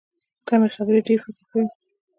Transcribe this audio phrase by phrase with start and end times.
[0.47, 1.65] کمې خبرې، ډېر فکر کوي.